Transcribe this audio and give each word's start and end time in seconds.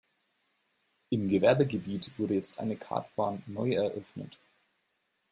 Im 1.11 1.27
Gewerbegebiet 1.27 2.17
wurde 2.17 2.33
jetzt 2.33 2.57
eine 2.59 2.75
Kartbahn 2.75 3.43
neu 3.45 3.73
eröffnet. 3.75 4.39